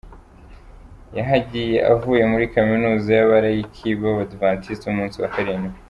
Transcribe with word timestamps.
Yahagiye 1.17 1.77
avuye 1.93 2.23
muri 2.31 2.45
Kaminuza 2.55 3.09
y’Abalayiki 3.13 3.87
b’Abadivantisite 4.01 4.83
b’Umunsi 4.85 5.17
wa 5.23 5.31
Karindwi. 5.35 5.77